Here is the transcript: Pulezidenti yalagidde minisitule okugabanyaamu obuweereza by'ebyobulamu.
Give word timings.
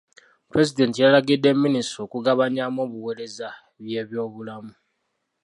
Pulezidenti 0.49 0.97
yalagidde 1.03 1.49
minisitule 1.53 2.03
okugabanyaamu 2.05 2.79
obuweereza 2.85 3.49
by'ebyobulamu. 3.83 4.73